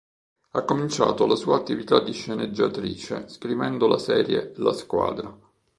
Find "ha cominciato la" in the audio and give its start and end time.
0.53-1.35